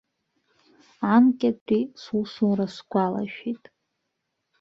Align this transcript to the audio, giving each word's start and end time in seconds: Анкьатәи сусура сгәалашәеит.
Анкьатәи 1.13 1.81
сусура 2.01 2.65
сгәалашәеит. 2.75 3.63